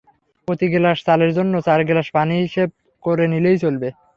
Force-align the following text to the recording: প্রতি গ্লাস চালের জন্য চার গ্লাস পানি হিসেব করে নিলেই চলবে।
প্রতি 0.47 0.67
গ্লাস 0.73 0.97
চালের 1.07 1.31
জন্য 1.37 1.53
চার 1.67 1.79
গ্লাস 1.87 2.07
পানি 2.15 2.35
হিসেব 2.43 2.69
করে 3.03 3.25
নিলেই 3.33 3.57
চলবে। 3.63 3.89